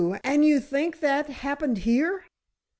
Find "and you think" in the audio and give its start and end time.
0.23-0.99